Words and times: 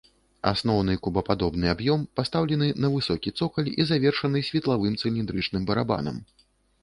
Асноўны 0.51 0.93
кубападобны 1.07 1.67
аб'ём 1.73 2.05
пастаўлены 2.19 2.69
на 2.85 2.91
высокі 2.95 3.33
цокаль 3.39 3.69
і 3.71 3.81
завершаны 3.91 4.39
светлавым 4.49 4.93
цыліндрычным 5.03 5.61
барабанам. 5.69 6.17